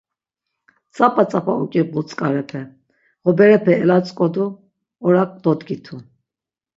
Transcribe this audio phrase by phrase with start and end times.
[0.93, 2.61] Tzap̌a tzap̌a oǩibğu tzǩarepe,
[3.25, 4.45] ğoberepe elatzǩodu,
[5.05, 5.97] orak dodgitu.